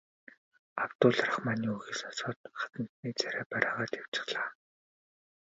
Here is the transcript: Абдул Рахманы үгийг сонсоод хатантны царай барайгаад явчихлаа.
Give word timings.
Абдул 0.83 1.13
Рахманы 1.25 1.67
үгийг 1.73 1.95
сонсоод 1.99 2.37
хатантны 2.59 3.09
царай 3.19 3.45
барайгаад 3.51 3.91
явчихлаа. 4.01 4.49